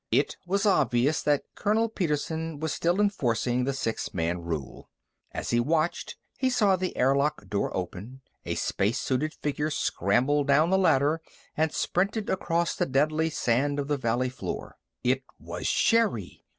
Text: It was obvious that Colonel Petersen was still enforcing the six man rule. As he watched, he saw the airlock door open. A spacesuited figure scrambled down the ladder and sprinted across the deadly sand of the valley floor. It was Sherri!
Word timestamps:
It 0.09 0.35
was 0.47 0.65
obvious 0.65 1.21
that 1.21 1.43
Colonel 1.53 1.87
Petersen 1.87 2.59
was 2.59 2.73
still 2.73 2.99
enforcing 2.99 3.65
the 3.65 3.73
six 3.73 4.15
man 4.15 4.39
rule. 4.39 4.89
As 5.31 5.51
he 5.51 5.59
watched, 5.59 6.17
he 6.39 6.49
saw 6.49 6.75
the 6.75 6.97
airlock 6.97 7.47
door 7.47 7.69
open. 7.77 8.21
A 8.43 8.55
spacesuited 8.55 9.31
figure 9.31 9.69
scrambled 9.69 10.47
down 10.47 10.71
the 10.71 10.77
ladder 10.79 11.21
and 11.55 11.71
sprinted 11.71 12.31
across 12.31 12.75
the 12.75 12.87
deadly 12.87 13.29
sand 13.29 13.77
of 13.77 13.87
the 13.87 13.97
valley 13.97 14.29
floor. 14.29 14.75
It 15.03 15.21
was 15.37 15.67
Sherri! 15.67 16.45